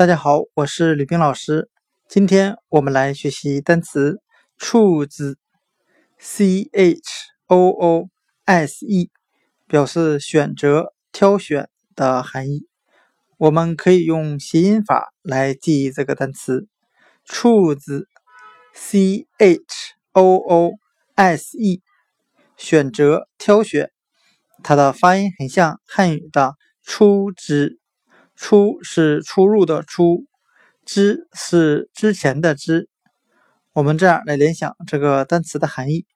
[0.00, 1.68] 大家好，我是吕冰老师。
[2.08, 4.22] 今天我们来学习单词
[4.58, 5.36] “choose”，c
[6.72, 7.02] h
[7.48, 8.08] o o
[8.46, 9.10] s e，
[9.66, 12.66] 表示选择、挑选的含义。
[13.36, 16.66] 我们可以用谐音法来记忆这个单词
[17.26, 18.06] “choose”，c
[19.36, 19.60] h
[20.12, 20.72] o o
[21.14, 21.82] s e，
[22.56, 23.90] 选择、挑选。
[24.62, 27.78] 它的发音很像汉语的“出之”。
[28.40, 30.24] 出是出入的出，
[30.86, 32.88] 之是之前的之。
[33.74, 36.06] 我们这样来联想这个单词的含义：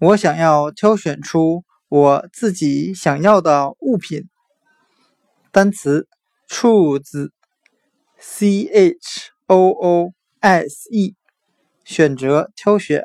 [0.00, 4.28] 我想要挑选出我自己想要的物品。
[5.52, 6.08] 单词
[6.48, 7.30] choose，c
[8.64, 11.14] h o o s e，
[11.84, 13.04] 选择、挑选。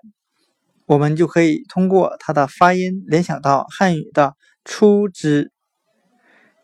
[0.88, 5.52] 我们就可以通过它的发音联想到汉语的出之，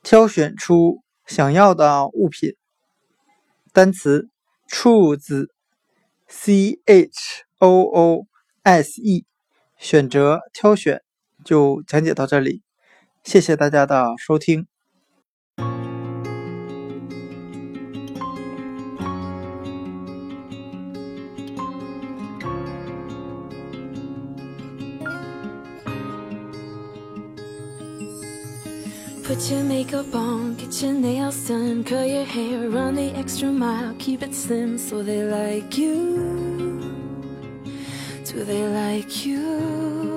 [0.02, 1.03] 挑选出。
[1.26, 2.56] 想要的物品，
[3.72, 4.30] 单词
[4.70, 5.48] choose，c
[6.86, 8.28] h o o
[8.64, 9.26] s e，
[9.78, 11.02] 选择、挑选，
[11.46, 12.62] 就讲解到这里，
[13.24, 14.73] 谢谢大家的收听。
[29.24, 34.22] Put your makeup on, get your nails done, curl your hair, run the extra mile, keep
[34.22, 36.82] it slim so they like you.
[38.26, 40.13] Do they like you?